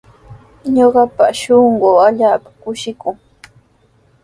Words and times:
Ñuqapa 0.75 1.25
shunquu 1.39 1.89
allaapa 2.07 2.49
kushikun. 2.61 3.15